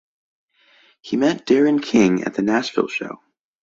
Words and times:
He 1.01 1.15
met 1.15 1.45
Darren 1.45 1.79
King 1.79 2.23
at 2.23 2.33
the 2.33 2.41
Nashville 2.41 2.87
show. 2.87 3.21